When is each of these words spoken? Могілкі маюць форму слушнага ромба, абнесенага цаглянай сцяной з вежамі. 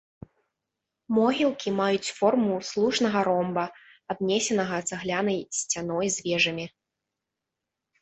Могілкі 1.17 1.69
маюць 1.81 2.13
форму 2.21 2.57
слушнага 2.71 3.19
ромба, 3.29 3.69
абнесенага 4.17 4.77
цаглянай 4.91 5.39
сцяной 5.63 6.07
з 6.21 6.31
вежамі. 6.31 6.65